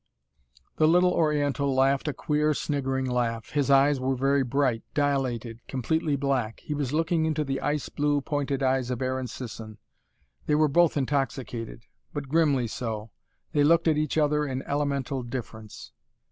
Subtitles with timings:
[0.77, 3.51] The little oriental laughed a queer, sniggering laugh.
[3.51, 6.59] His eyes were very bright, dilated, completely black.
[6.61, 9.77] He was looking into the ice blue, pointed eyes of Aaron Sisson.
[10.47, 11.83] They were both intoxicated
[12.13, 13.11] but grimly so.
[13.51, 15.91] They looked at each other in elemental difference.